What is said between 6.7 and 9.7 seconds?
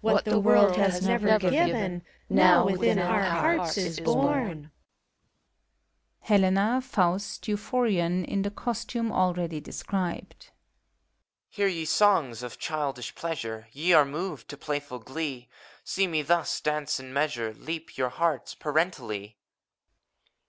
Faust. Euphoriok in the costume edready